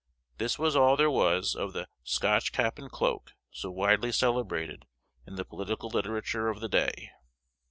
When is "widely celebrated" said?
3.69-4.87